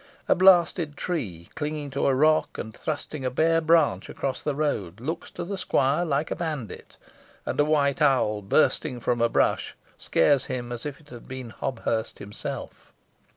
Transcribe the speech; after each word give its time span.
A 0.27 0.33
blasted 0.33 0.95
tree, 0.95 1.47
clinging 1.53 1.91
to 1.91 2.07
a 2.07 2.15
rock, 2.15 2.57
and 2.57 2.75
thrusting 2.75 3.23
a 3.23 3.29
bare 3.29 3.61
branch 3.61 4.09
across 4.09 4.41
the 4.41 4.55
road, 4.55 4.99
looks 4.99 5.29
to 5.29 5.43
the 5.45 5.59
squire 5.59 6.03
like 6.03 6.31
a 6.31 6.35
bandit; 6.35 6.97
and 7.45 7.59
a 7.59 7.65
white 7.65 8.01
owl 8.01 8.41
bursting 8.41 8.99
from 8.99 9.21
a 9.21 9.29
bush, 9.29 9.75
scares 9.99 10.45
him 10.45 10.71
as 10.71 10.87
if 10.87 10.99
it 10.99 11.11
had 11.11 11.27
been 11.27 11.51
Hobthurst 11.51 12.17
himself. 12.17 12.91